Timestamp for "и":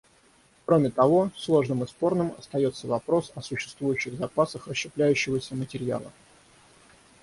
1.83-1.87